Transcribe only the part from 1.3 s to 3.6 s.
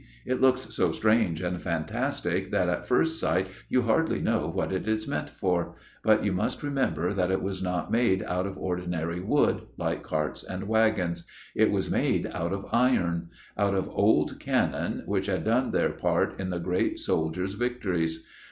and fantastic that at first sight